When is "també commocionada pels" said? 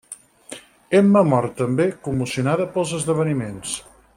1.59-2.95